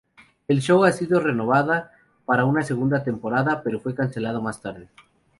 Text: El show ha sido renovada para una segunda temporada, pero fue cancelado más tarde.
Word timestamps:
El 0.47 0.61
show 0.61 0.83
ha 0.83 0.91
sido 0.93 1.19
renovada 1.19 1.91
para 2.25 2.45
una 2.45 2.63
segunda 2.63 3.03
temporada, 3.03 3.61
pero 3.61 3.79
fue 3.79 3.93
cancelado 3.93 4.41
más 4.41 4.59
tarde. 4.59 4.89